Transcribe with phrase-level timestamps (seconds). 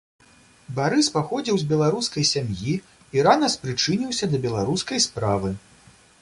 [0.77, 2.73] Барыс паходзіў з беларускай сям'і
[3.19, 5.55] і рана спрычыніўся да беларускай справы.